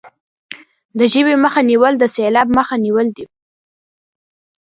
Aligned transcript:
د 0.97 0.99
ژبې 1.13 1.35
مخه 1.43 1.61
نیول 1.69 1.93
د 1.99 2.03
سیلاب 2.15 2.47
مخه 2.57 2.75
نیول 2.85 3.07
دي. 3.17 3.25